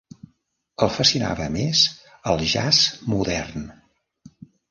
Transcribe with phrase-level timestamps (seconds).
[0.85, 1.83] El fascinava més
[2.33, 2.81] el jazz
[3.13, 3.71] modern.